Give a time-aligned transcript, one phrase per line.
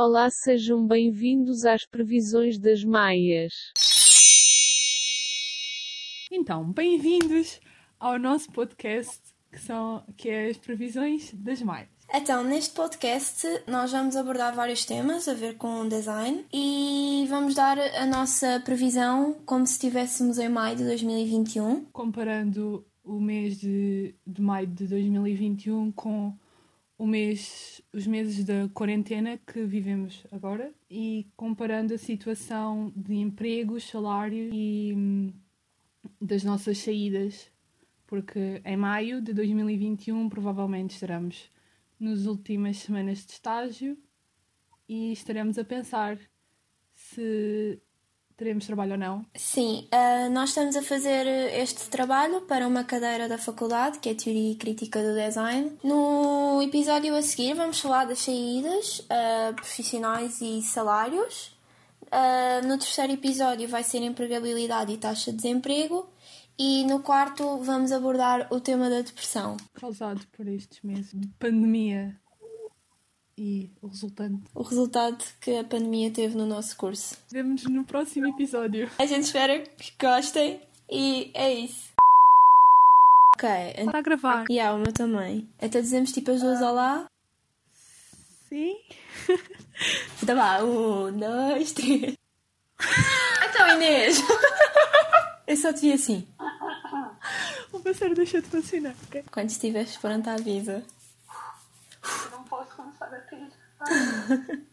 [0.00, 3.72] Olá, sejam bem-vindos às previsões das Maias.
[6.30, 7.60] Então, bem-vindos
[7.98, 11.88] ao nosso podcast que são que é as previsões das Maias.
[12.14, 17.76] Então, neste podcast, nós vamos abordar vários temas a ver com design e vamos dar
[17.76, 21.86] a nossa previsão como se estivéssemos em maio de 2021.
[21.86, 26.32] Comparando o mês de, de maio de 2021 com
[26.96, 33.84] o mês, os meses da quarentena que vivemos agora e comparando a situação de empregos,
[33.84, 35.32] salário e hum,
[36.20, 37.50] das nossas saídas,
[38.06, 41.50] porque em maio de 2021 provavelmente estaremos
[41.98, 43.98] nas últimas semanas de estágio
[44.88, 46.18] e estaremos a pensar
[46.92, 47.80] se
[48.38, 49.26] teremos trabalho ou não.
[49.34, 51.26] Sim, uh, nós estamos a fazer
[51.60, 55.76] este trabalho para uma cadeira da faculdade, que é Teoria Crítica do Design.
[55.82, 61.58] No episódio a seguir vamos falar das saídas uh, profissionais e salários.
[62.04, 66.08] Uh, no terceiro episódio vai ser empregabilidade e taxa de desemprego.
[66.56, 69.56] E no quarto vamos abordar o tema da depressão.
[69.74, 72.16] Causado por estes meses de pandemia
[73.38, 74.42] e o resultante.
[74.54, 77.16] O resultado que a pandemia teve no nosso curso.
[77.30, 78.90] Vemos no próximo episódio.
[78.98, 81.92] A gente espera que gostem e é isso.
[83.34, 83.48] Ok.
[83.76, 84.44] Está a gravar.
[84.50, 85.48] E yeah, o meu também.
[85.62, 87.06] Então dizemos tipo as duas olá.
[88.48, 88.76] Sim.
[90.20, 92.16] Então vá, um, dois, três.
[93.48, 94.20] então Inês!
[95.46, 96.26] Eu só te vi assim.
[97.72, 99.24] O meu deixa de funcionar, ok?
[99.30, 100.82] Quando estiveres pronto, avisa.
[102.48, 103.52] Posso começar a rir.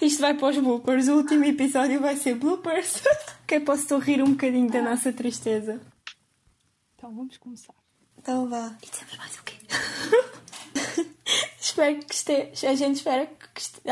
[0.00, 1.08] Isto vai para os bloopers.
[1.08, 3.02] O último episódio vai ser bloopers.
[3.46, 5.80] que eu posso rir um bocadinho da nossa tristeza.
[6.96, 7.74] Então vamos começar.
[8.18, 8.76] Então vá.
[8.82, 9.54] E dizemos mais o quê?
[11.60, 12.70] espero que esteja.
[12.70, 13.84] A gente espera que esteja.